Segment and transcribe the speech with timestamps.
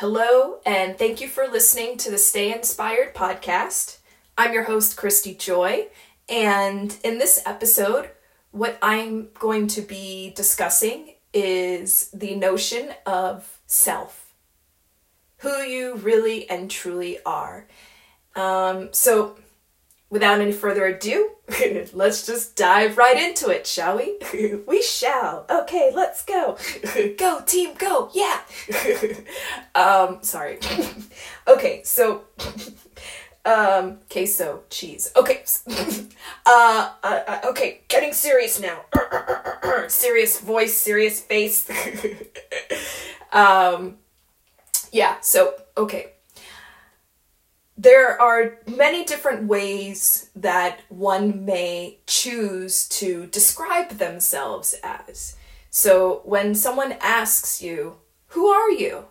[0.00, 3.98] Hello, and thank you for listening to the Stay Inspired podcast.
[4.38, 5.88] I'm your host, Christy Joy,
[6.26, 8.08] and in this episode,
[8.50, 14.32] what I'm going to be discussing is the notion of self,
[15.40, 17.66] who you really and truly are.
[18.34, 19.36] Um, so,
[20.10, 21.30] without any further ado,
[21.92, 24.18] let's just dive right into it, shall we?
[24.66, 25.46] we shall.
[25.48, 26.58] Okay, let's go.
[27.18, 28.10] go, team, go.
[28.12, 28.40] Yeah.
[29.74, 30.58] um, sorry.
[31.48, 32.22] okay, so
[33.46, 35.12] um queso cheese.
[35.16, 35.44] Okay.
[36.46, 38.80] uh, uh, uh okay, getting serious now.
[39.88, 41.70] serious voice, serious face.
[43.32, 43.96] um
[44.92, 46.12] yeah, so okay
[47.80, 55.36] there are many different ways that one may choose to describe themselves as.
[55.70, 57.96] So when someone asks you,
[58.28, 59.06] Who are you?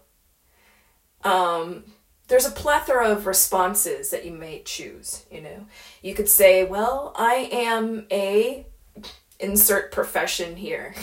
[1.23, 1.83] Um,
[2.27, 5.65] there's a plethora of responses that you may choose, you know.
[6.03, 8.67] You could say, Well, I am a
[9.39, 10.93] insert profession here.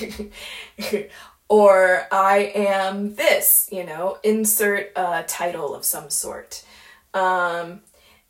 [1.49, 6.63] or I am this, you know, insert a title of some sort.
[7.17, 7.81] Um,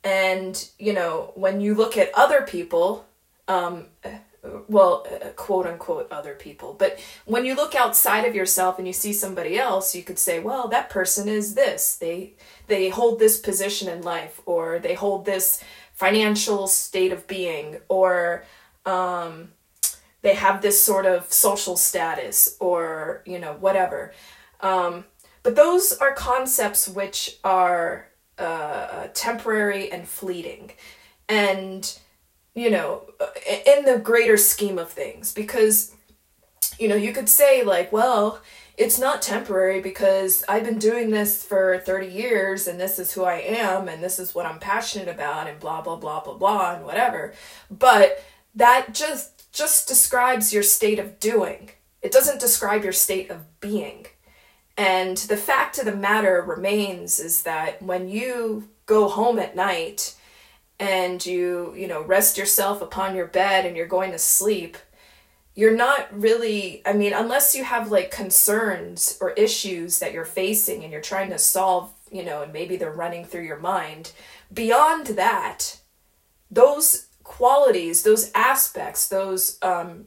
[0.03, 3.05] and, you know, when you look at other people,
[3.49, 3.87] um,
[4.69, 8.93] well, uh, quote unquote, other people, but when you look outside of yourself and you
[8.93, 11.97] see somebody else, you could say, well, that person is this.
[11.97, 12.35] They,
[12.67, 18.45] they hold this position in life, or they hold this financial state of being, or,
[18.85, 19.49] um,
[20.21, 24.13] they have this sort of social status, or, you know, whatever.
[24.61, 25.03] Um,
[25.43, 28.06] but those are concepts which are
[28.37, 30.71] uh, temporary and fleeting.
[31.29, 31.97] And,
[32.53, 33.05] you know,
[33.65, 35.93] in the greater scheme of things, because,
[36.79, 38.41] you know, you could say, like, well,
[38.77, 43.23] it's not temporary because I've been doing this for 30 years and this is who
[43.23, 46.75] I am and this is what I'm passionate about and blah blah blah blah blah
[46.75, 47.33] and whatever.
[47.71, 51.71] But that just just describes your state of doing.
[52.03, 54.05] It doesn't describe your state of being.
[54.77, 60.15] And the fact of the matter remains is that when you go home at night
[60.79, 64.77] and you, you know, rest yourself upon your bed and you're going to sleep,
[65.55, 70.83] you're not really, I mean, unless you have like concerns or issues that you're facing
[70.83, 74.11] and you're trying to solve, you know, and maybe they're running through your mind,
[74.53, 75.79] beyond that,
[76.51, 80.05] those qualities, those aspects, those um,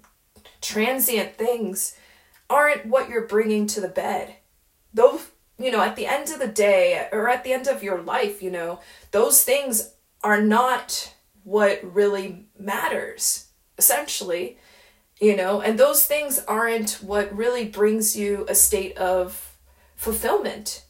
[0.60, 1.96] transient things
[2.48, 4.36] aren't what you're bringing to the bed
[4.94, 5.28] those
[5.58, 8.42] you know at the end of the day or at the end of your life
[8.42, 8.80] you know
[9.10, 11.14] those things are not
[11.44, 14.58] what really matters essentially
[15.20, 19.50] you know and those things aren't what really brings you a state of
[20.00, 20.82] fulfillment.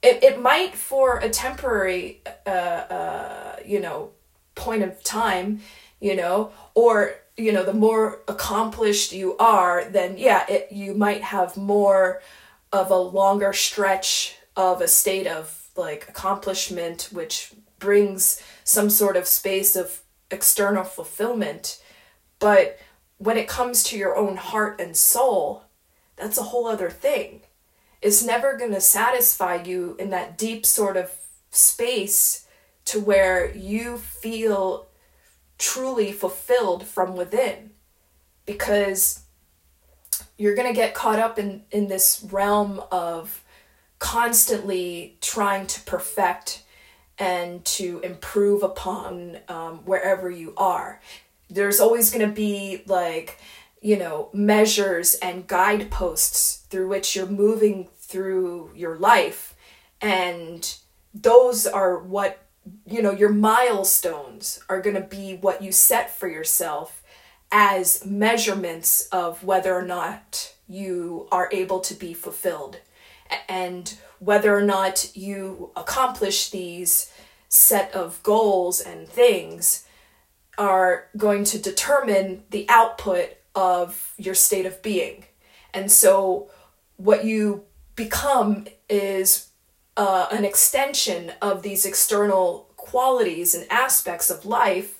[0.00, 4.12] It, it might for a temporary uh, uh, you know
[4.54, 5.60] point of time
[6.00, 11.22] you know or you know the more accomplished you are then yeah it, you might
[11.22, 12.22] have more
[12.72, 19.26] of a longer stretch of a state of like accomplishment which brings some sort of
[19.26, 20.00] space of
[20.30, 21.82] external fulfillment.
[22.38, 22.78] But
[23.18, 25.64] when it comes to your own heart and soul
[26.20, 27.40] that's a whole other thing.
[28.02, 31.10] It's never going to satisfy you in that deep sort of
[31.50, 32.46] space
[32.84, 34.86] to where you feel
[35.58, 37.70] truly fulfilled from within.
[38.44, 39.22] Because
[40.40, 43.44] you're going to get caught up in in this realm of
[43.98, 46.62] constantly trying to perfect
[47.18, 50.98] and to improve upon um, wherever you are.
[51.50, 53.38] There's always going to be like
[53.82, 59.54] you know measures and guideposts through which you're moving through your life
[60.00, 60.76] and
[61.14, 62.46] those are what
[62.86, 66.99] you know your milestones are going to be what you set for yourself
[67.52, 72.78] as measurements of whether or not you are able to be fulfilled
[73.48, 77.12] and whether or not you accomplish these
[77.48, 79.84] set of goals and things
[80.58, 85.24] are going to determine the output of your state of being.
[85.72, 86.50] And so,
[86.96, 87.64] what you
[87.96, 89.48] become is
[89.96, 94.99] uh, an extension of these external qualities and aspects of life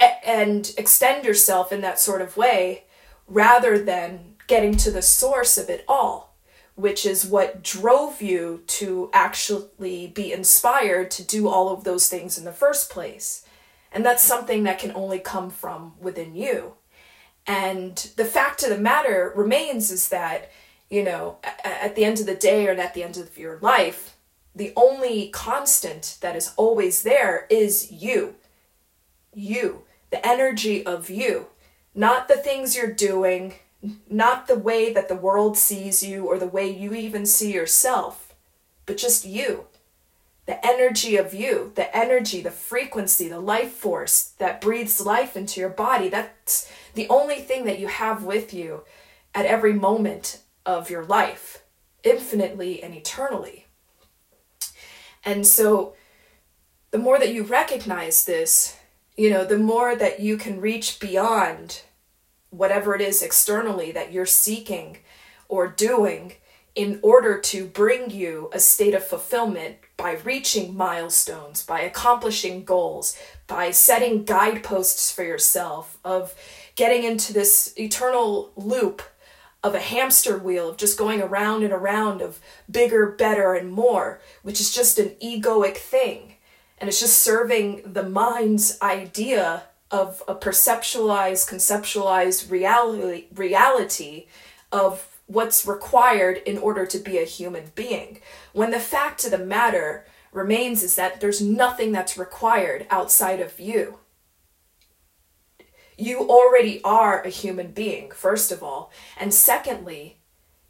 [0.00, 2.84] and extend yourself in that sort of way
[3.26, 6.36] rather than getting to the source of it all,
[6.74, 12.38] which is what drove you to actually be inspired to do all of those things
[12.38, 13.44] in the first place.
[13.92, 16.74] And that's something that can only come from within you.
[17.46, 20.50] And the fact of the matter remains is that
[20.90, 24.16] you know, at the end of the day or at the end of your life,
[24.54, 28.34] the only constant that is always there is you.
[29.34, 31.46] You, the energy of you,
[31.94, 33.54] not the things you're doing,
[34.08, 38.34] not the way that the world sees you or the way you even see yourself,
[38.86, 39.66] but just you.
[40.46, 45.60] The energy of you, the energy, the frequency, the life force that breathes life into
[45.60, 46.08] your body.
[46.08, 48.84] That's the only thing that you have with you
[49.34, 51.64] at every moment of your life,
[52.02, 53.66] infinitely and eternally.
[55.22, 55.94] And so,
[56.90, 58.77] the more that you recognize this,
[59.18, 61.82] you know, the more that you can reach beyond
[62.50, 64.98] whatever it is externally that you're seeking
[65.48, 66.34] or doing
[66.76, 73.18] in order to bring you a state of fulfillment by reaching milestones, by accomplishing goals,
[73.48, 76.32] by setting guideposts for yourself, of
[76.76, 79.02] getting into this eternal loop
[79.64, 82.38] of a hamster wheel of just going around and around of
[82.70, 86.27] bigger, better, and more, which is just an egoic thing.
[86.80, 94.26] And it's just serving the mind's idea of a perceptualized, conceptualized reality, reality
[94.70, 98.20] of what's required in order to be a human being.
[98.52, 103.58] When the fact of the matter remains is that there's nothing that's required outside of
[103.58, 103.98] you.
[105.96, 108.92] You already are a human being, first of all.
[109.18, 110.20] And secondly,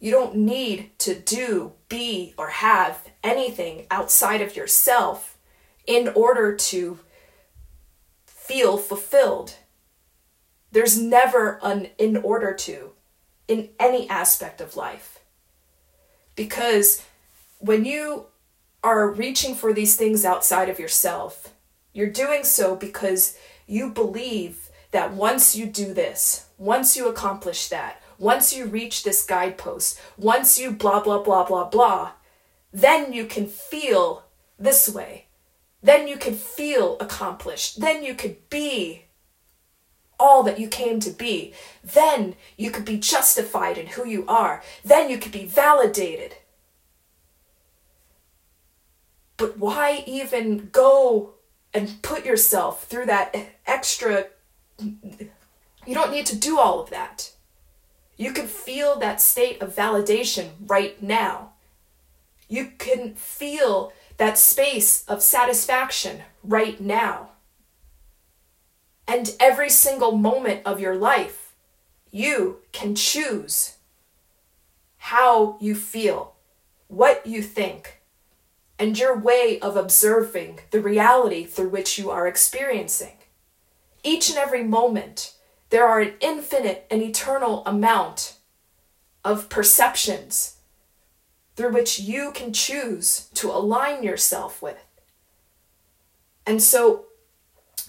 [0.00, 5.37] you don't need to do, be, or have anything outside of yourself
[5.88, 7.00] in order to
[8.26, 9.54] feel fulfilled.
[10.70, 12.92] There's never an in order to
[13.48, 15.20] in any aspect of life.
[16.36, 17.02] Because
[17.58, 18.26] when you
[18.84, 21.54] are reaching for these things outside of yourself,
[21.94, 23.36] you're doing so because
[23.66, 29.24] you believe that once you do this, once you accomplish that, once you reach this
[29.24, 32.12] guidepost, once you blah, blah, blah, blah, blah,
[32.72, 34.24] then you can feel
[34.58, 35.27] this way.
[35.82, 37.80] Then you could feel accomplished.
[37.80, 39.04] Then you could be
[40.18, 41.54] all that you came to be.
[41.84, 44.62] Then you could be justified in who you are.
[44.84, 46.36] Then you could be validated.
[49.36, 51.34] But why even go
[51.72, 53.36] and put yourself through that
[53.66, 54.26] extra?
[54.78, 57.32] You don't need to do all of that.
[58.16, 61.52] You can feel that state of validation right now.
[62.48, 67.30] You can feel that space of satisfaction right now.
[69.06, 71.54] And every single moment of your life,
[72.10, 73.76] you can choose
[74.98, 76.34] how you feel,
[76.88, 78.02] what you think,
[78.78, 83.16] and your way of observing the reality through which you are experiencing.
[84.02, 85.34] Each and every moment,
[85.70, 88.34] there are an infinite and eternal amount
[89.24, 90.57] of perceptions
[91.58, 94.78] through which you can choose to align yourself with.
[96.46, 97.06] And so,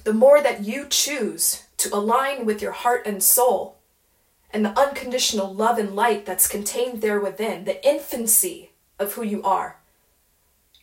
[0.03, 3.77] the more that you choose to align with your heart and soul
[4.49, 9.43] and the unconditional love and light that's contained there within, the infancy of who you
[9.43, 9.77] are.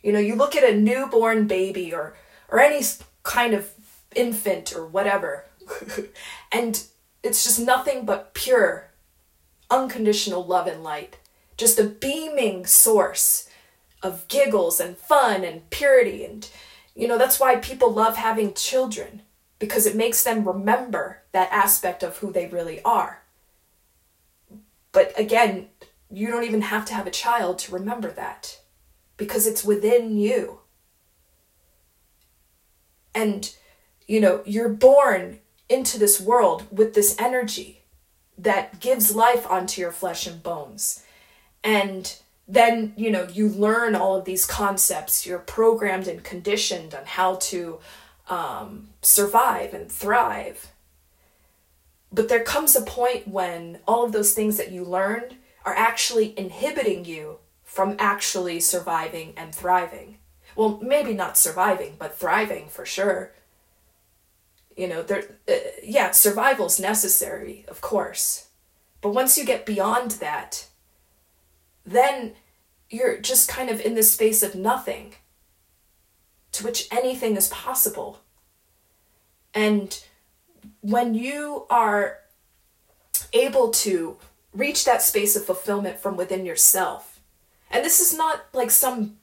[0.00, 2.14] You know, you look at a newborn baby or
[2.48, 2.84] or any
[3.24, 3.72] kind of
[4.14, 5.46] infant or whatever,
[6.52, 6.84] and
[7.24, 8.92] it's just nothing but pure,
[9.72, 11.16] unconditional love and light
[11.56, 13.48] just a beaming source
[14.02, 16.25] of giggles and fun and purity.
[16.25, 16.48] And,
[16.94, 19.22] you know, that's why people love having children
[19.58, 23.22] because it makes them remember that aspect of who they really are.
[24.92, 25.68] But again,
[26.10, 28.60] you don't even have to have a child to remember that
[29.16, 30.60] because it's within you.
[33.14, 33.50] And,
[34.06, 37.82] you know, you're born into this world with this energy
[38.38, 41.02] that gives life onto your flesh and bones
[41.66, 45.26] and then you know you learn all of these concepts.
[45.26, 47.80] You're programmed and conditioned on how to
[48.30, 50.68] um, survive and thrive.
[52.12, 56.38] But there comes a point when all of those things that you learned are actually
[56.38, 60.18] inhibiting you from actually surviving and thriving.
[60.54, 63.32] Well maybe not surviving but thriving for sure.
[64.76, 68.46] You know there uh, yeah survival's necessary of course.
[69.00, 70.68] But once you get beyond that
[71.87, 72.35] then
[72.90, 75.14] you're just kind of in this space of nothing
[76.52, 78.21] to which anything is possible.
[79.55, 80.02] And
[80.81, 82.19] when you are
[83.33, 84.16] able to
[84.52, 87.21] reach that space of fulfillment from within yourself,
[87.71, 89.19] and this is not like some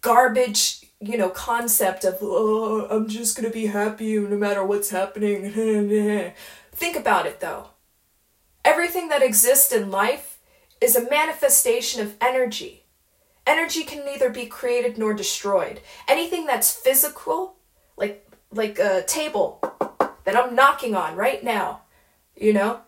[0.00, 5.50] garbage, you know, concept of, oh, I'm just gonna be happy no matter what's happening.
[6.72, 7.68] Think about it though.
[8.64, 10.29] Everything that exists in life
[10.80, 12.84] is a manifestation of energy.
[13.46, 15.80] Energy can neither be created nor destroyed.
[16.08, 17.56] Anything that's physical,
[17.96, 19.60] like like a table
[20.24, 21.82] that I'm knocking on right now,
[22.36, 22.80] you know,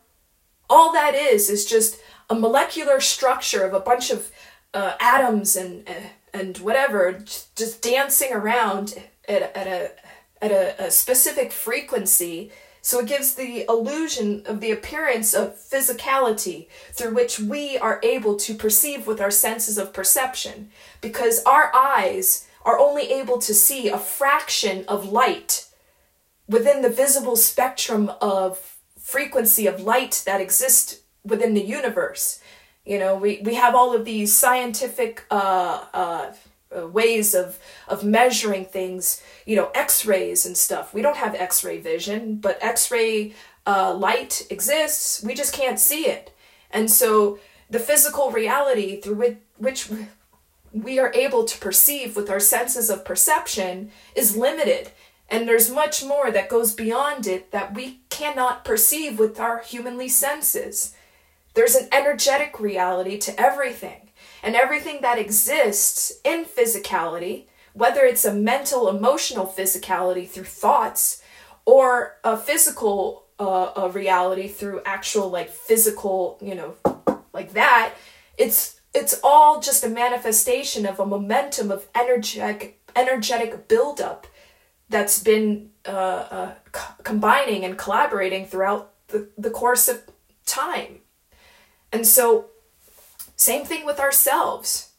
[0.68, 4.30] all that is is just a molecular structure of a bunch of
[4.75, 5.92] uh, atoms and uh,
[6.32, 8.94] and whatever just dancing around
[9.28, 9.90] at, at a
[10.42, 12.50] at a, a specific frequency
[12.84, 18.36] so it gives the illusion of the appearance of physicality through which we are able
[18.36, 20.68] to perceive with our senses of perception
[21.00, 25.66] because our eyes are only able to see a fraction of light
[26.48, 32.40] within the visible spectrum of frequency of light that exists within the universe.
[32.84, 36.32] You know, we, we have all of these scientific uh, uh,
[36.76, 40.94] uh, ways of of measuring things you know x-rays and stuff.
[40.94, 43.34] We don't have x-ray vision but x-ray
[43.66, 45.22] uh, light exists.
[45.22, 46.34] We just can't see it.
[46.70, 47.38] And so
[47.70, 49.88] the physical reality through which, which
[50.72, 54.90] we are able to perceive with our senses of perception is limited.
[55.28, 60.08] And there's much more that goes beyond it that we cannot perceive with our humanly
[60.08, 60.94] senses.
[61.54, 64.10] There's an energetic reality to everything
[64.42, 71.22] and everything that exists in physicality, whether it's a mental, emotional physicality through thoughts
[71.64, 76.75] or a physical uh, a reality through actual like physical, you know,
[77.32, 77.94] like that,
[78.38, 84.26] it's it's all just a manifestation of a momentum of energetic energetic buildup
[84.88, 90.02] that's been uh, uh, c- combining and collaborating throughout the, the course of
[90.44, 91.00] time.
[91.90, 92.46] And so
[93.36, 94.90] same thing with ourselves.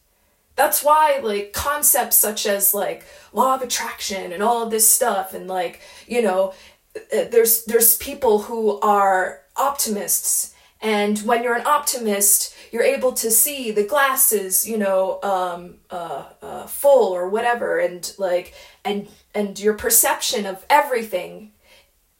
[0.55, 5.33] That's why, like, concepts such as, like, law of attraction and all of this stuff,
[5.33, 6.53] and, like, you know,
[6.95, 13.31] uh, there's there's people who are optimists and when you're an optimist you're able to
[13.31, 19.59] see the glasses you know um, uh, uh, full or whatever and like and and
[19.59, 21.51] your perception of everything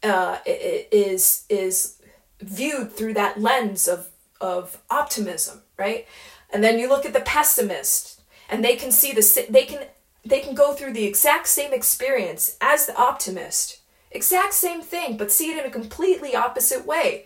[0.02, 2.02] uh, is is
[2.42, 4.10] viewed through that lens of
[4.42, 6.08] of optimism right?
[6.52, 9.88] And then you look at the pessimist, and they can see the they can
[10.26, 13.80] they can go through the exact same experience as the optimist,
[14.12, 17.26] exact same thing, but see it in a completely opposite way,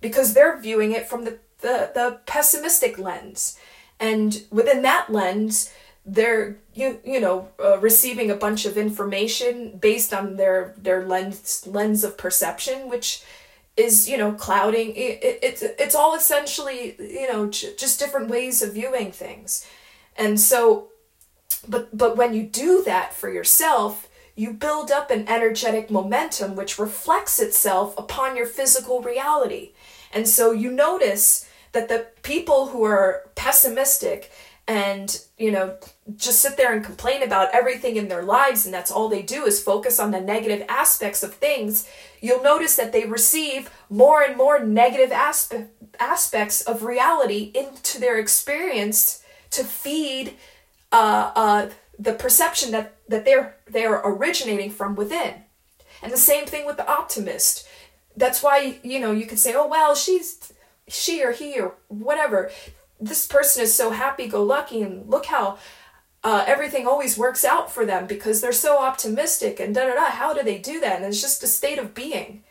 [0.00, 3.58] because they're viewing it from the the, the pessimistic lens,
[3.98, 5.72] and within that lens,
[6.06, 11.66] they're you you know uh, receiving a bunch of information based on their their lens
[11.66, 13.22] lens of perception, which
[13.78, 14.94] is you know clouding.
[14.94, 19.66] It, it, it's it's all essentially you know j- just different ways of viewing things.
[20.16, 20.88] And so
[21.66, 24.08] but but when you do that for yourself
[24.38, 29.72] you build up an energetic momentum which reflects itself upon your physical reality.
[30.12, 34.30] And so you notice that the people who are pessimistic
[34.68, 35.76] and you know
[36.16, 39.44] just sit there and complain about everything in their lives and that's all they do
[39.44, 41.88] is focus on the negative aspects of things
[42.20, 45.68] you'll notice that they receive more and more negative aspe-
[46.00, 50.34] aspects of reality into their experience to feed
[50.92, 55.34] uh, uh, the perception that, that they're they're originating from within.
[56.02, 57.66] And the same thing with the optimist.
[58.16, 60.52] That's why you know you could say oh well she's
[60.86, 62.50] she or he or whatever.
[63.00, 65.58] This person is so happy go lucky and look how
[66.28, 70.10] uh, everything always works out for them because they're so optimistic and da da da.
[70.10, 70.96] How do they do that?
[70.96, 72.44] And it's just a state of being.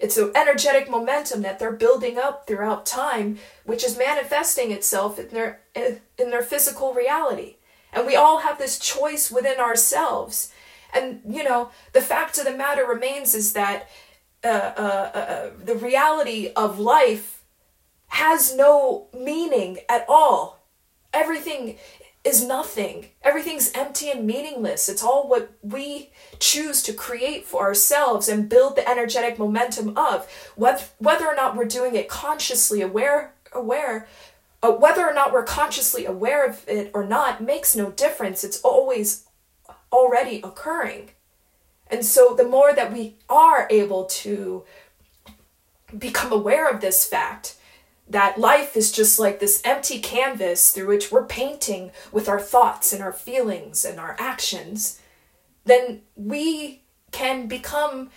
[0.00, 5.28] It's an energetic momentum that they're building up throughout time, which is manifesting itself in
[5.28, 7.54] their in their physical reality.
[7.92, 10.52] And we all have this choice within ourselves.
[10.92, 13.88] And you know, the fact of the matter remains is that
[14.42, 17.44] uh, uh, uh, uh the reality of life
[18.08, 20.58] has no meaning at all.
[21.12, 21.78] Everything
[22.22, 23.06] is nothing.
[23.22, 24.88] Everything's empty and meaningless.
[24.88, 30.28] It's all what we choose to create for ourselves and build the energetic momentum of.
[30.54, 34.06] Whether or not we're doing it consciously aware, aware,
[34.62, 38.44] uh, whether or not we're consciously aware of it or not makes no difference.
[38.44, 39.24] It's always
[39.90, 41.10] already occurring.
[41.90, 44.64] And so the more that we are able to
[45.98, 47.56] become aware of this fact,
[48.10, 52.92] that life is just like this empty canvas through which we're painting with our thoughts
[52.92, 55.00] and our feelings and our actions,
[55.64, 58.10] then we can become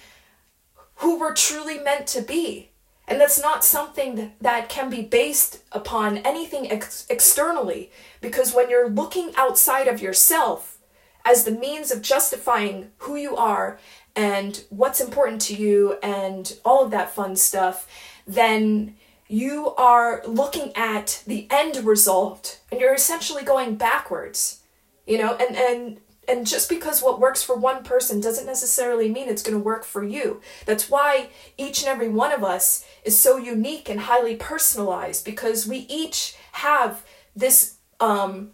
[0.95, 2.71] who we're truly meant to be.
[3.07, 8.89] And that's not something that can be based upon anything ex- externally, because when you're
[8.89, 10.79] looking outside of yourself
[11.25, 13.79] as the means of justifying who you are
[14.15, 17.87] and what's important to you and all of that fun stuff,
[18.25, 18.95] then
[19.27, 24.61] you are looking at the end result and you're essentially going backwards.
[25.05, 29.27] You know, and and and just because what works for one person doesn't necessarily mean
[29.27, 30.41] it's going to work for you.
[30.65, 35.67] That's why each and every one of us is so unique and highly personalized because
[35.67, 37.03] we each have
[37.35, 38.51] this um,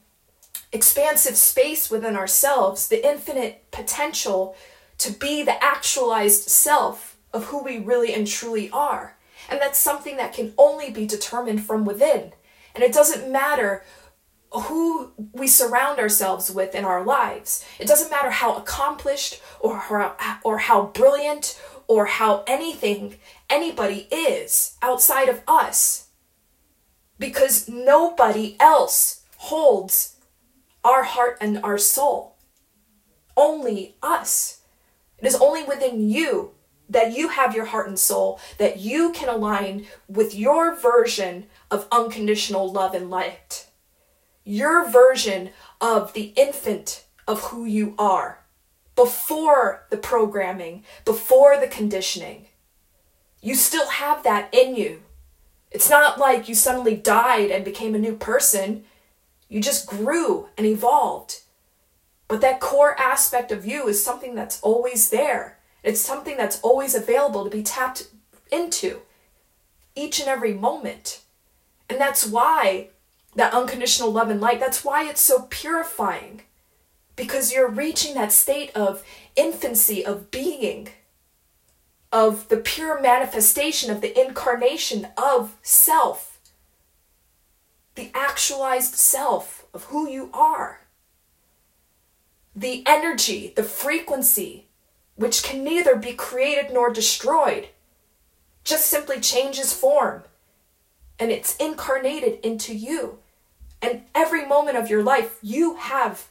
[0.72, 4.56] expansive space within ourselves, the infinite potential
[5.00, 9.16] to be the actualized self of who we really and truly are.
[9.50, 12.34] And that's something that can only be determined from within.
[12.76, 13.84] And it doesn't matter
[14.52, 17.64] who we surround ourselves with in our lives.
[17.80, 23.16] It doesn't matter how accomplished or how, or how brilliant or how anything
[23.50, 26.08] anybody is outside of us.
[27.18, 30.16] Because nobody else holds
[30.84, 32.38] our heart and our soul.
[33.36, 34.62] Only us.
[35.18, 36.52] It is only within you
[36.90, 41.88] that you have your heart and soul, that you can align with your version of
[41.92, 43.68] unconditional love and light
[44.50, 48.40] your version of the infant of who you are
[48.96, 52.48] before the programming, before the conditioning.
[53.44, 55.04] You still have that in you.
[55.70, 58.86] It's not like you suddenly died and became a new person.
[59.48, 61.42] You just grew and evolved.
[62.28, 65.59] But that core aspect of you is something that's always there.
[65.84, 68.08] It's something that's always available to be tapped
[68.52, 69.02] into
[69.96, 71.22] each and every moment.
[71.90, 72.90] And that's why
[73.36, 74.60] that unconditional love and light.
[74.60, 76.42] That's why it's so purifying.
[77.16, 79.04] Because you're reaching that state of
[79.36, 80.90] infancy, of being,
[82.12, 86.40] of the pure manifestation of the incarnation of self,
[87.96, 90.82] the actualized self of who you are.
[92.56, 94.69] The energy, the frequency,
[95.20, 97.68] which can neither be created nor destroyed,
[98.64, 100.24] just simply changes form
[101.20, 103.20] and it's incarnated into you.
[103.82, 106.30] And every moment of your life, you have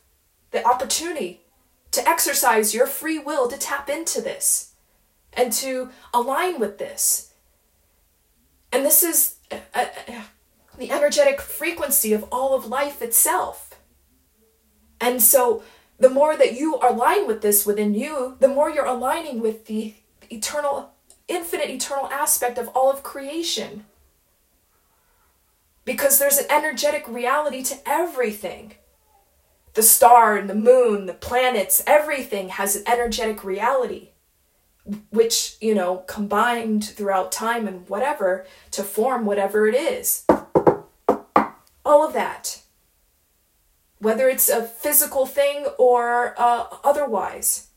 [0.52, 1.42] the opportunity
[1.90, 4.72] to exercise your free will to tap into this
[5.34, 7.34] and to align with this.
[8.72, 9.84] And this is uh, uh,
[10.78, 13.78] the energetic frequency of all of life itself.
[14.98, 15.62] And so,
[15.98, 19.94] the more that you align with this within you, the more you're aligning with the
[20.30, 20.92] eternal,
[21.26, 23.84] infinite, eternal aspect of all of creation
[25.88, 28.74] because there's an energetic reality to everything.
[29.72, 34.10] The star and the moon, the planets, everything has an energetic reality,
[35.08, 40.26] which, you know, combined throughout time and whatever to form whatever it is.
[41.86, 42.60] All of that.
[43.98, 47.68] Whether it's a physical thing or uh, otherwise,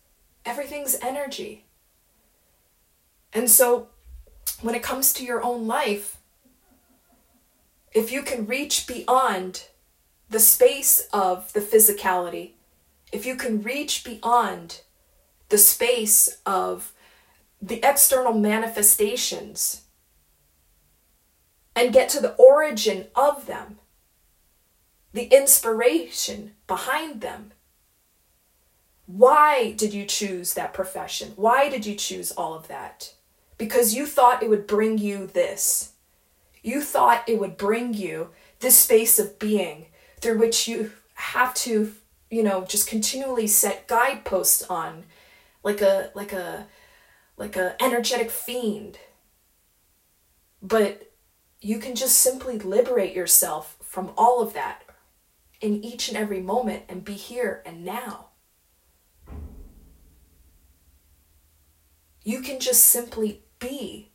[0.45, 1.65] everything's energy.
[3.33, 3.87] And so,
[4.61, 6.17] when it comes to your own life,
[7.91, 9.65] if you can reach beyond
[10.29, 12.51] the space of the physicality,
[13.11, 14.81] if you can reach beyond
[15.49, 16.93] the space of
[17.61, 19.81] the external manifestations
[21.75, 23.77] and get to the origin of them,
[25.13, 27.51] the inspiration behind them.
[29.05, 31.33] Why did you choose that profession?
[31.35, 33.13] Why did you choose all of that?
[33.57, 35.91] Because you thought it would bring you this.
[36.63, 39.87] You thought it would bring you this space of being
[40.21, 41.93] through which you have to,
[42.29, 45.03] you know, just continually set guideposts on
[45.63, 46.67] like a like a
[47.35, 48.99] like a energetic fiend.
[50.61, 51.11] But
[51.59, 54.83] you can just simply liberate yourself from all of that
[55.61, 58.27] in each and every moment and be here and now.
[62.23, 64.11] You can just simply be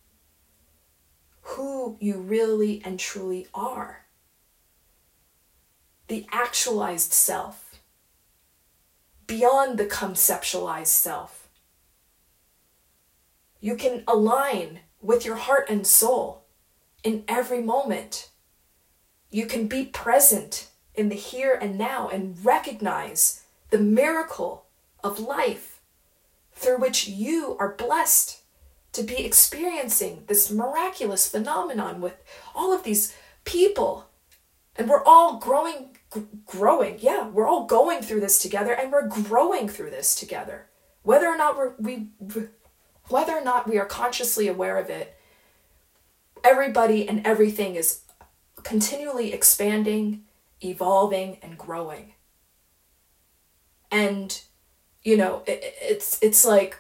[1.43, 4.07] who you really and truly are.
[6.09, 7.81] The actualized self,
[9.27, 11.49] beyond the conceptualized self.
[13.61, 16.45] You can align with your heart and soul
[17.03, 18.31] in every moment.
[19.31, 24.67] You can be present in the here and now and recognize the miracle
[25.05, 25.81] of life
[26.53, 28.41] through which you are blessed
[28.93, 32.15] to be experiencing this miraculous phenomenon with
[32.55, 34.09] all of these people.
[34.75, 36.97] And we're all growing, g- growing.
[37.01, 40.67] Yeah, we're all going through this together and we're growing through this together.
[41.03, 42.09] Whether or not we're, we,
[43.09, 45.15] whether or not we are consciously aware of it,
[46.43, 48.01] everybody and everything is
[48.63, 50.25] continually expanding,
[50.62, 52.14] evolving, and growing.
[53.90, 54.40] And,
[55.03, 56.79] you know, it, it's, it's like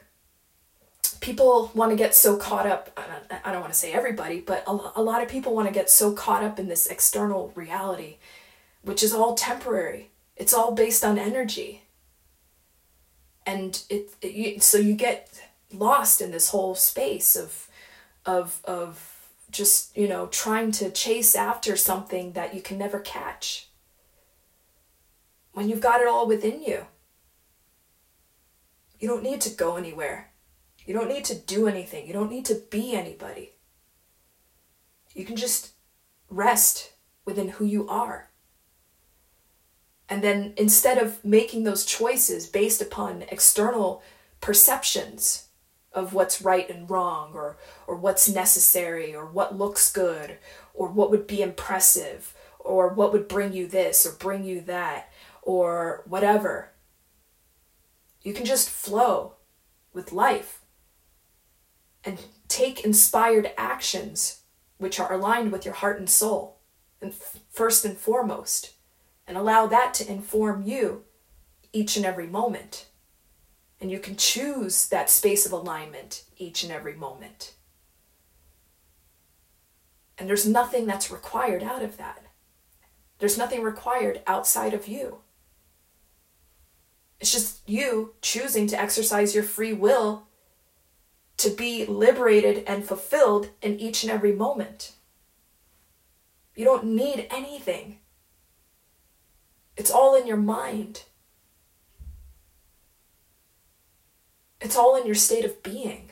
[1.20, 2.98] people want to get so caught up
[3.44, 6.12] i don't want to say everybody but a, lot of people want to get so
[6.12, 8.16] caught up in this external reality
[8.82, 11.82] which is all temporary it's all based on energy
[13.46, 15.40] and it, it so you get
[15.72, 17.68] lost in this whole space of
[18.24, 19.15] of of
[19.50, 23.68] just you know trying to chase after something that you can never catch
[25.52, 26.86] when you've got it all within you
[28.98, 30.30] you don't need to go anywhere
[30.86, 32.06] you don't need to do anything.
[32.06, 33.52] You don't need to be anybody.
[35.12, 35.72] You can just
[36.30, 36.92] rest
[37.24, 38.30] within who you are.
[40.08, 44.02] And then instead of making those choices based upon external
[44.40, 45.45] perceptions
[45.96, 47.56] of what's right and wrong or
[47.86, 50.38] or what's necessary or what looks good
[50.74, 55.10] or what would be impressive or what would bring you this or bring you that
[55.42, 56.70] or whatever.
[58.22, 59.36] You can just flow
[59.92, 60.60] with life
[62.04, 64.42] and take inspired actions
[64.78, 66.60] which are aligned with your heart and soul,
[67.00, 68.74] and f- first and foremost,
[69.26, 71.04] and allow that to inform you
[71.72, 72.85] each and every moment.
[73.80, 77.54] And you can choose that space of alignment each and every moment.
[80.18, 82.22] And there's nothing that's required out of that.
[83.18, 85.18] There's nothing required outside of you.
[87.20, 90.26] It's just you choosing to exercise your free will
[91.38, 94.92] to be liberated and fulfilled in each and every moment.
[96.54, 97.98] You don't need anything,
[99.76, 101.02] it's all in your mind.
[104.66, 106.10] It's all in your state of being.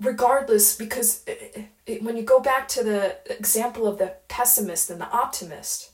[0.00, 5.00] Regardless, because it, it, when you go back to the example of the pessimist and
[5.00, 5.90] the optimist,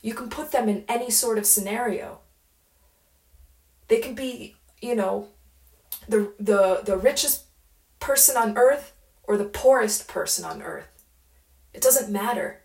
[0.00, 2.20] you can put them in any sort of scenario.
[3.88, 5.26] They can be, you know,
[6.08, 7.46] the the the richest
[7.98, 11.02] person on earth or the poorest person on earth.
[11.74, 12.61] It doesn't matter.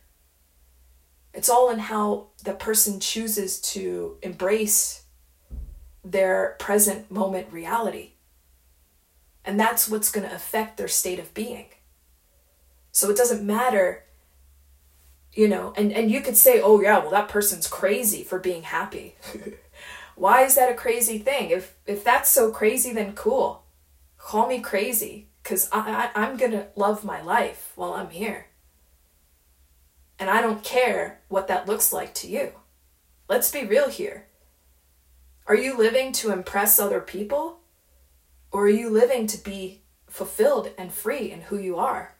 [1.37, 5.03] It's all in how the person chooses to embrace
[6.03, 8.13] their present moment reality.
[9.45, 11.67] And that's what's going to affect their state of being.
[12.91, 14.05] So it doesn't matter,
[15.31, 18.63] you know, and, and you could say, oh, yeah, well, that person's crazy for being
[18.63, 19.13] happy.
[20.15, 21.51] Why is that a crazy thing?
[21.51, 23.63] If if that's so crazy, then cool.
[24.17, 28.46] Call me crazy, cause I, I I'm gonna love my life while I'm here.
[30.19, 32.53] And I don't care what that looks like to you.
[33.27, 34.27] Let's be real here.
[35.45, 37.59] Are you living to impress other people?
[38.51, 42.15] Or are you living to be fulfilled and free in who you are?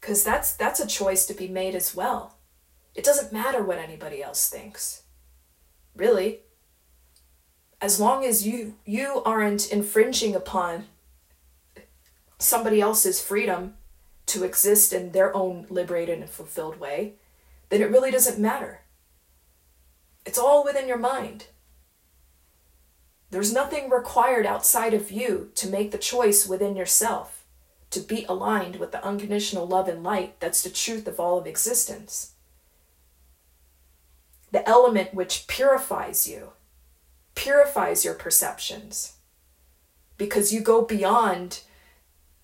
[0.00, 2.38] Cuz that's that's a choice to be made as well.
[2.94, 5.02] It doesn't matter what anybody else thinks.
[5.94, 6.40] Really,
[7.80, 10.86] as long as you you aren't infringing upon
[12.38, 13.76] somebody else's freedom
[14.30, 17.14] to exist in their own liberated and fulfilled way,
[17.68, 18.80] then it really doesn't matter.
[20.24, 21.46] It's all within your mind.
[23.30, 27.44] There's nothing required outside of you to make the choice within yourself
[27.90, 31.46] to be aligned with the unconditional love and light that's the truth of all of
[31.46, 32.32] existence.
[34.52, 36.52] The element which purifies you
[37.34, 39.14] purifies your perceptions
[40.18, 41.60] because you go beyond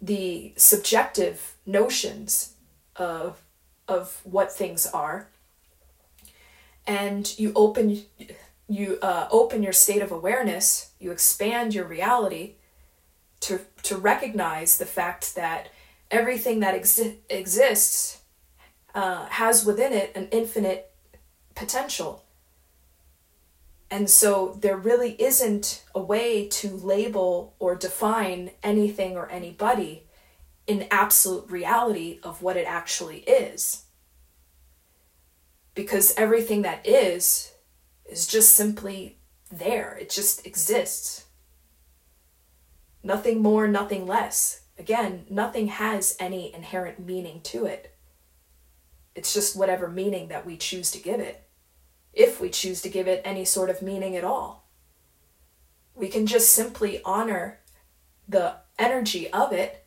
[0.01, 2.55] the subjective notions
[2.96, 3.42] of
[3.88, 5.29] of what things are.
[6.87, 8.02] And you open
[8.68, 12.55] you uh, open your state of awareness you expand your reality
[13.40, 15.68] to to recognize the fact that
[16.11, 18.20] everything that exi- exists
[18.94, 20.90] uh, has within it an infinite
[21.55, 22.24] potential.
[23.90, 30.05] And so there really isn't a way to label or define anything or anybody
[30.66, 33.85] in absolute reality of what it actually is.
[35.74, 37.52] Because everything that is,
[38.07, 39.18] is just simply
[39.50, 41.26] there, it just exists.
[43.02, 44.62] Nothing more, nothing less.
[44.79, 47.94] Again, nothing has any inherent meaning to it.
[49.14, 51.46] It's just whatever meaning that we choose to give it
[52.16, 54.66] if we choose to give it any sort of meaning at all.
[55.94, 57.61] We can just simply honor
[58.26, 59.86] the energy of it,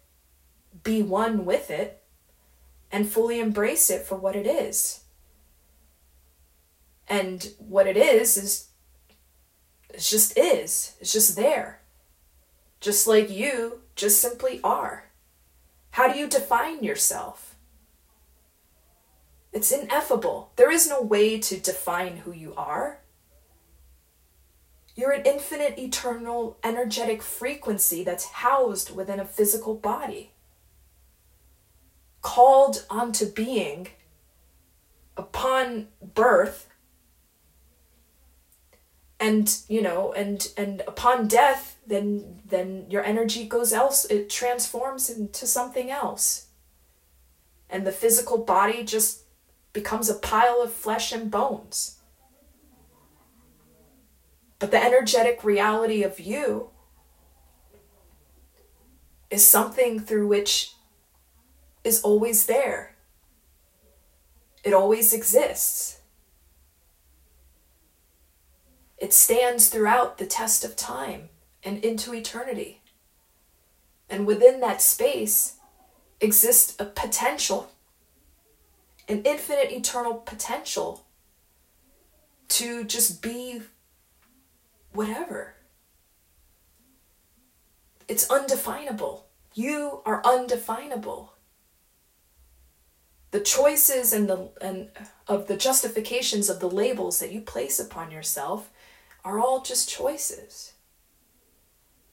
[0.84, 2.03] be one with it,
[2.91, 5.01] and fully embrace it for what it is.
[7.08, 8.69] And what it is is
[9.89, 10.95] it's just is.
[10.99, 11.82] It's just there.
[12.79, 15.05] Just like you just simply are.
[15.91, 17.55] How do you define yourself?
[19.51, 20.51] It's ineffable.
[20.55, 22.99] There is no way to define who you are.
[24.95, 30.32] You're an infinite, eternal, energetic frequency that's housed within a physical body.
[32.36, 33.88] Called onto being
[35.18, 36.70] upon birth
[39.20, 45.10] and you know and and upon death then then your energy goes else it transforms
[45.10, 46.50] into something else.
[47.68, 49.24] And the physical body just
[49.74, 52.00] becomes a pile of flesh and bones.
[54.60, 56.70] But the energetic reality of you
[59.32, 60.76] is something through which
[61.84, 62.96] is always there
[64.63, 66.00] it always exists
[69.00, 71.30] it stands throughout the test of time
[71.63, 72.82] and into eternity.
[74.10, 75.56] And within that space
[76.20, 77.72] exists a potential,
[79.08, 81.06] an infinite eternal potential
[82.50, 83.62] to just be
[84.92, 85.54] whatever.
[88.08, 89.28] It's undefinable.
[89.54, 91.34] You are undefinable.
[93.32, 97.80] The choices and the and uh, of the justifications of the labels that you place
[97.80, 98.72] upon yourself
[99.24, 100.74] are all just choices.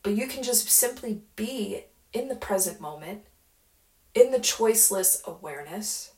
[0.03, 3.23] But you can just simply be in the present moment,
[4.15, 6.13] in the choiceless awareness,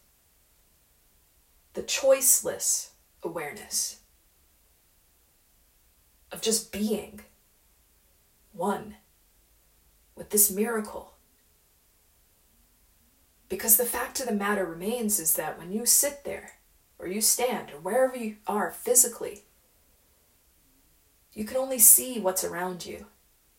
[1.75, 2.91] the choiceless
[3.23, 4.01] awareness
[6.31, 7.21] of just being
[8.53, 8.97] one
[10.15, 11.18] with this miracle.
[13.49, 16.53] Because the fact of the matter remains is that when you sit there,
[16.99, 19.45] or you stand, or wherever you are physically,
[21.33, 23.07] you can only see what's around you,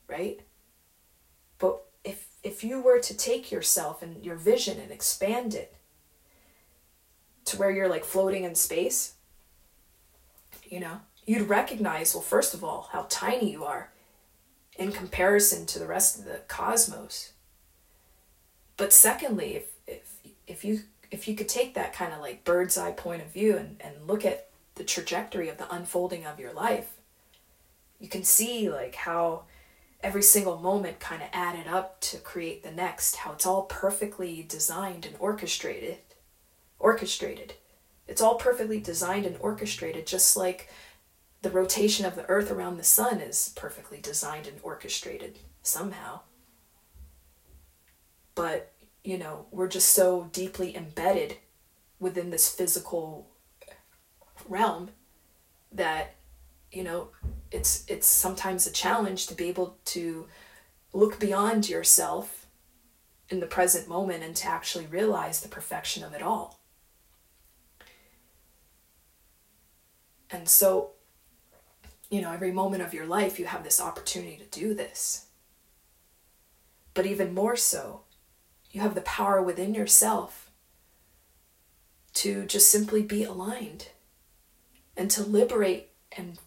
[0.07, 0.41] right?
[1.57, 5.75] But if if you were to take yourself and your vision and expand it
[7.45, 9.13] to where you're like floating in space,
[10.65, 13.91] you know, you'd recognize, well, first of all, how tiny you are
[14.77, 17.33] in comparison to the rest of the cosmos.
[18.77, 19.78] But secondly, if
[20.49, 20.81] if you
[21.11, 23.95] if you could take that kind of like bird's eye point of view and, and
[24.05, 26.97] look at the trajectory of the unfolding of your life,
[27.99, 29.43] you can see like how
[30.01, 34.45] every single moment kind of added up to create the next how it's all perfectly
[34.47, 35.97] designed and orchestrated
[36.79, 37.53] orchestrated.
[38.07, 40.69] It's all perfectly designed and orchestrated just like
[41.41, 46.21] the rotation of the earth around the sun is perfectly designed and orchestrated somehow.
[48.35, 48.71] But
[49.03, 51.37] you know we're just so deeply embedded
[51.99, 53.27] within this physical
[54.47, 54.89] realm
[55.71, 56.15] that
[56.71, 57.09] you know
[57.51, 60.27] it's it's sometimes a challenge to be able to
[60.93, 62.47] look beyond yourself
[63.29, 66.59] in the present moment and to actually realize the perfection of it all.
[70.31, 70.91] And so,
[72.09, 75.27] you know, every moment of your life you have this opportunity to do this.
[76.93, 78.01] But even more so,
[78.71, 80.51] you have the power within yourself
[82.13, 83.89] to just simply be aligned
[84.97, 86.37] and to liberate and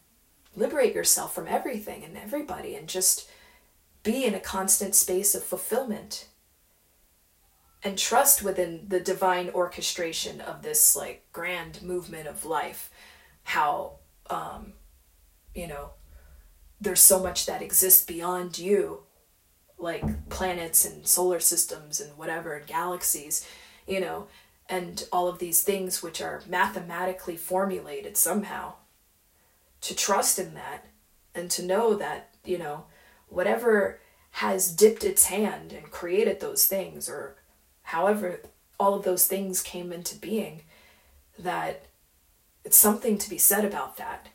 [0.54, 3.28] liberate yourself from everything and everybody and just
[4.02, 6.28] be in a constant space of fulfillment
[7.82, 12.90] and trust within the divine orchestration of this like grand movement of life.
[13.44, 13.94] How
[14.30, 14.74] um
[15.54, 15.90] you know
[16.80, 19.04] there's so much that exists beyond you
[19.82, 23.46] like planets and solar systems and whatever and galaxies
[23.86, 24.26] you know
[24.68, 28.72] and all of these things which are mathematically formulated somehow
[29.82, 30.86] to trust in that
[31.34, 32.84] and to know that, you know,
[33.28, 34.00] whatever
[34.32, 37.36] has dipped its hand and created those things, or
[37.82, 38.40] however
[38.78, 40.62] all of those things came into being,
[41.38, 41.86] that
[42.64, 44.28] it's something to be said about that.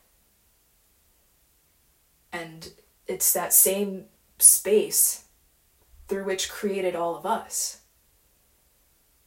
[2.31, 2.71] And
[3.07, 4.05] it's that same
[4.37, 5.23] space
[6.07, 7.81] through which created all of us.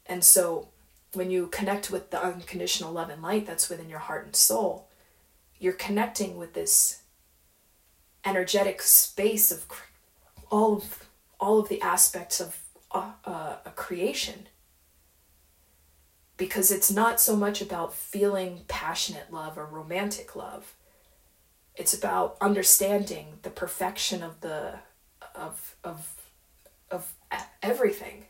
[0.06, 0.68] And so
[1.12, 4.88] when you connect with the unconditional love and light that's within your heart and soul,
[5.58, 7.02] you're connecting with this
[8.24, 9.66] energetic space of
[10.50, 11.06] all of
[11.38, 12.58] all of the aspects of
[12.90, 14.46] uh, uh, a creation
[16.36, 20.74] because it's not so much about feeling passionate love or romantic love
[21.76, 24.74] it's about understanding the perfection of the
[25.34, 26.19] of of
[26.90, 27.12] of
[27.62, 28.26] everything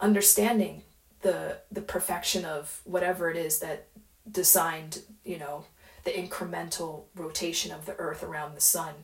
[0.00, 0.82] understanding
[1.22, 3.88] the the perfection of whatever it is that
[4.30, 5.64] designed, you know,
[6.04, 8.94] the incremental rotation of the earth around the sun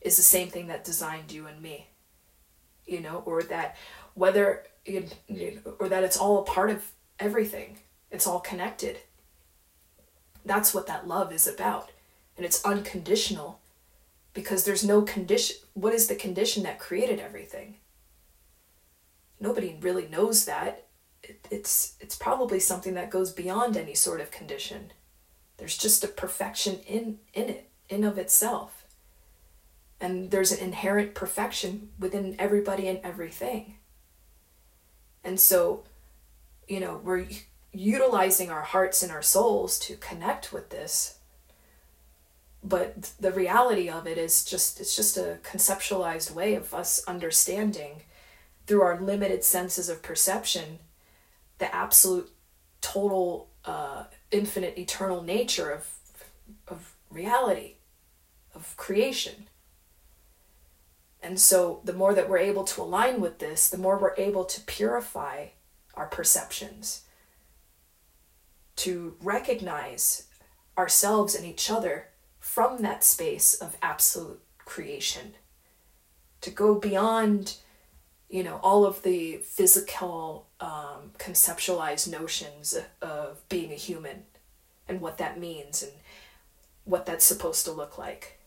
[0.00, 1.88] is the same thing that designed you and me.
[2.86, 3.76] You know, or that
[4.14, 4.64] whether
[5.78, 7.78] or that it's all a part of everything.
[8.10, 8.98] It's all connected.
[10.44, 11.90] That's what that love is about.
[12.36, 13.59] and it's unconditional
[14.32, 15.56] because there's no condition.
[15.74, 17.76] What is the condition that created everything?
[19.40, 20.86] Nobody really knows that.
[21.22, 24.92] It, it's it's probably something that goes beyond any sort of condition.
[25.56, 28.84] There's just a perfection in in it, in of itself.
[30.00, 33.76] And there's an inherent perfection within everybody and everything.
[35.22, 35.84] And so,
[36.66, 37.26] you know, we're
[37.72, 41.19] utilizing our hearts and our souls to connect with this
[42.62, 48.02] but the reality of it is just it's just a conceptualized way of us understanding
[48.66, 50.78] through our limited senses of perception
[51.58, 52.30] the absolute
[52.80, 55.88] total uh, infinite eternal nature of
[56.68, 57.74] of reality
[58.54, 59.46] of creation.
[61.22, 64.44] And so the more that we're able to align with this the more we're able
[64.44, 65.46] to purify
[65.94, 67.02] our perceptions
[68.76, 70.28] to recognize
[70.78, 72.09] ourselves and each other
[72.50, 75.34] from that space of absolute creation
[76.40, 77.58] to go beyond
[78.28, 84.24] you know all of the physical um, conceptualized notions of being a human
[84.88, 85.92] and what that means and
[86.82, 88.40] what that's supposed to look like.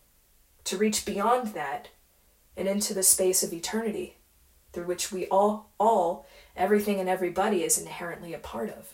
[0.64, 1.88] To reach beyond that
[2.58, 4.18] and into the space of eternity
[4.74, 8.92] through which we all all everything and everybody is inherently a part of.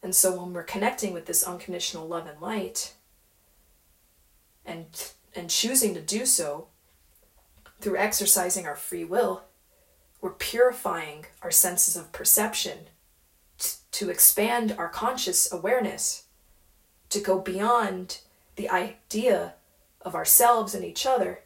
[0.00, 2.94] And so when we're connecting with this unconditional love and light
[4.70, 6.68] and and choosing to do so
[7.80, 9.44] through exercising our free will,
[10.20, 12.78] we're purifying our senses of perception
[13.58, 16.24] t- to expand our conscious awareness,
[17.08, 18.18] to go beyond
[18.56, 19.54] the idea
[20.02, 21.40] of ourselves and each other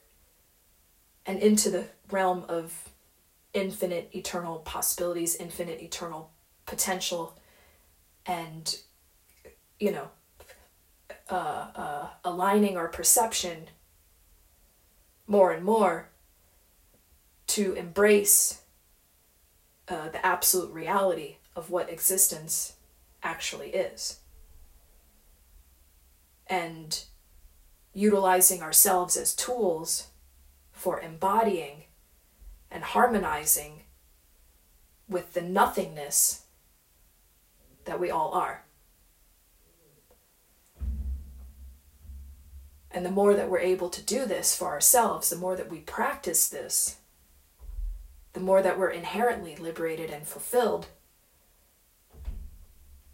[1.27, 2.89] and into the realm of
[3.53, 6.31] infinite eternal possibilities, infinite eternal
[6.67, 7.39] potential,
[8.27, 8.79] and,
[9.79, 10.09] you know,
[11.31, 13.69] uh, uh, aligning our perception
[15.27, 16.11] more and more
[17.47, 18.63] to embrace
[19.89, 22.75] uh, the absolute reality of what existence
[23.23, 24.21] actually is.
[26.47, 27.05] And
[27.95, 30.09] utilizing ourselves as tools
[30.73, 31.85] for embodying
[32.71, 33.83] and harmonizing
[35.09, 36.43] with the nothingness
[37.85, 38.64] that we all are.
[42.95, 45.81] And the more that we're able to do this for ourselves, the more that we
[45.81, 46.99] practice this,
[48.35, 50.87] the more that we're inherently liberated and fulfilled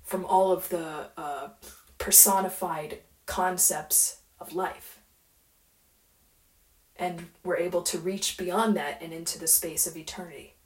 [0.04, 1.48] from all of the uh,
[1.96, 4.98] personified concepts of life.
[6.96, 10.56] And we're able to reach beyond that and into the space of eternity.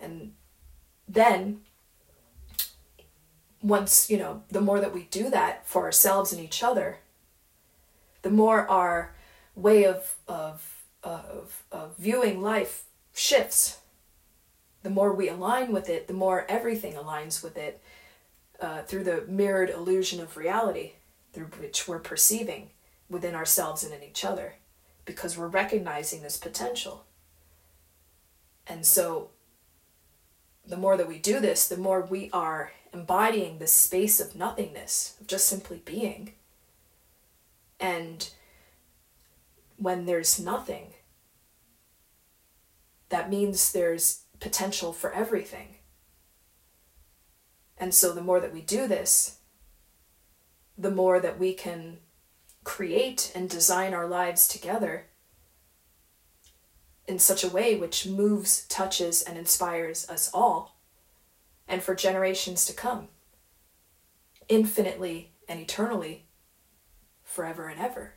[0.00, 0.32] And
[1.06, 1.60] then
[3.62, 6.98] once, you know, the more that we do that for ourselves and each other,
[8.22, 9.14] the more our
[9.54, 13.78] way of, of, of, of viewing life shifts.
[14.82, 17.82] The more we align with it, the more everything aligns with it
[18.60, 20.92] uh, through the mirrored illusion of reality
[21.32, 22.70] through which we're perceiving
[23.10, 24.54] within ourselves and in each other
[25.04, 27.04] because we're recognizing this potential.
[28.66, 29.30] And so,
[30.66, 35.16] the more that we do this, the more we are embodying this space of nothingness,
[35.20, 36.32] of just simply being.
[37.80, 38.28] And
[39.76, 40.94] when there's nothing,
[43.08, 45.76] that means there's potential for everything.
[47.76, 49.38] And so the more that we do this,
[50.76, 51.98] the more that we can
[52.64, 55.06] create and design our lives together
[57.06, 60.77] in such a way which moves, touches, and inspires us all
[61.68, 63.08] and for generations to come,
[64.48, 66.24] infinitely and eternally,
[67.22, 68.14] forever and ever.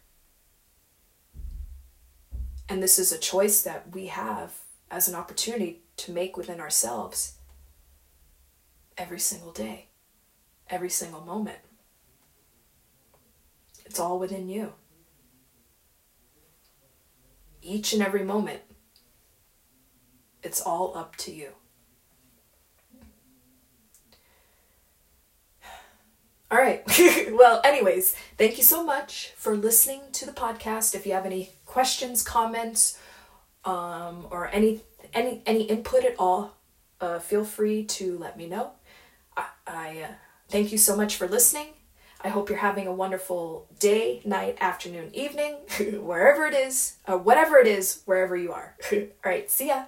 [2.70, 4.54] And this is a choice that we have
[4.90, 7.34] as an opportunity to make within ourselves
[8.98, 9.90] every single day,
[10.70, 11.60] every single moment.
[13.86, 14.74] It's all within you.
[17.62, 18.62] Each and every moment,
[20.42, 21.50] it's all up to you.
[26.52, 26.84] All right.
[27.32, 30.94] well, anyways, thank you so much for listening to the podcast.
[30.94, 33.00] If you have any questions, comments,
[33.64, 34.82] um, or any
[35.14, 36.58] any any input at all,
[37.00, 38.72] uh, feel free to let me know.
[39.38, 40.14] I, I uh,
[40.50, 41.68] thank you so much for listening.
[42.22, 45.56] I hope you're having a wonderful day, night, afternoon, evening,
[46.02, 48.76] wherever it is, uh, whatever it is, wherever you are.
[48.92, 49.50] all right.
[49.50, 49.86] See ya.